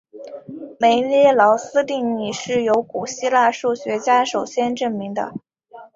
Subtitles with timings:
[0.79, 5.31] 梅涅劳斯定理是由古希腊数学家首先证明的。